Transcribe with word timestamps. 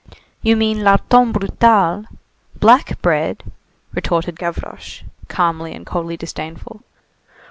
"You 0.41 0.55
mean 0.55 0.79
larton 0.83 1.31
brutal 1.31 2.05
[black 2.59 2.99
bread]!" 3.03 3.43
retorted 3.93 4.39
Gavroche, 4.39 5.03
calmly 5.27 5.75
and 5.75 5.85
coldly 5.85 6.17
disdainful. 6.17 6.81